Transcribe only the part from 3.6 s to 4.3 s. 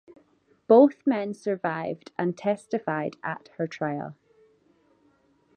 trial.